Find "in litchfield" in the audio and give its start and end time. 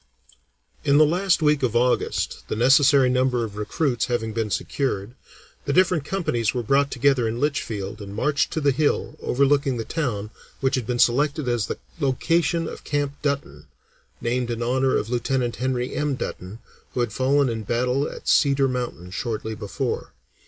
7.27-8.01